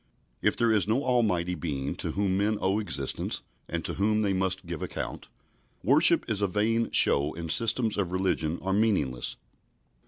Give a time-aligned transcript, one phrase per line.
[0.41, 4.33] If there is no Almighty Being to whom men owe existence, and to whom they
[4.33, 5.27] must give account,
[5.83, 9.35] worship is a vain show and systems of religion are meaningless.